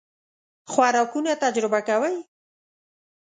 خوراکونه 0.71 1.31
تجربه 1.43 1.79
کوئ؟ 1.87 2.15